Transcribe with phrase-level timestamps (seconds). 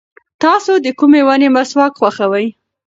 [0.43, 2.47] تاسو د کومې ونې مسواک خوښوئ؟